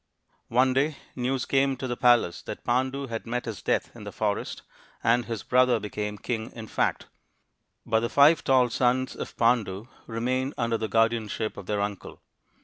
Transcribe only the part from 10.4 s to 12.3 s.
71 72 THE INDIAN STORY BOOK under the guardianship of their uncle.